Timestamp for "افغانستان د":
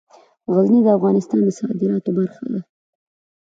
0.97-1.49